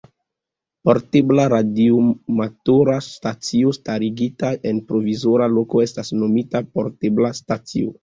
[0.89, 7.99] Portebla radioamatora stacio starigita en provizora loko estas nomita portebla stacio.